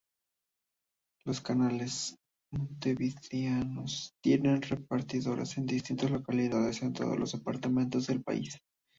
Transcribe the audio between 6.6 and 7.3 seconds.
de todos